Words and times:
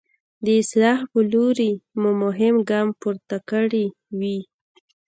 د 0.45 0.47
اصلاح 0.61 0.99
په 1.11 1.19
لوري 1.31 1.71
مو 2.01 2.09
مهم 2.23 2.55
ګام 2.69 2.87
پورته 3.01 3.37
کړی 3.49 3.85
وي. 4.19 4.39